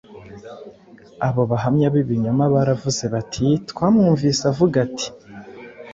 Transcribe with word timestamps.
Abo 1.27 1.41
bahamya 1.51 1.87
b’ibinyoma 1.93 2.45
baravuze 2.53 3.03
bati: 3.13 3.45
“Twamwumvise 3.69 4.41
avuga 4.51 4.75
ati,‘ 4.87 5.07